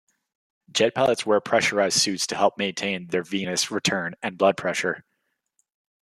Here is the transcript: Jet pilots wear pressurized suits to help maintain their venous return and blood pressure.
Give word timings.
Jet 0.71 0.95
pilots 0.95 1.27
wear 1.27 1.39
pressurized 1.39 1.99
suits 1.99 2.25
to 2.25 2.35
help 2.35 2.57
maintain 2.57 3.05
their 3.09 3.21
venous 3.21 3.69
return 3.69 4.15
and 4.23 4.35
blood 4.35 4.57
pressure. 4.57 5.05